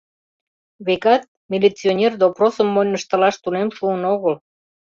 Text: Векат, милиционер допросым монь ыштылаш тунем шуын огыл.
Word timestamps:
Векат, 0.85 1.21
милиционер 1.51 2.13
допросым 2.21 2.67
монь 2.75 2.95
ыштылаш 2.97 3.35
тунем 3.43 3.69
шуын 3.77 4.01
огыл. 4.13 4.35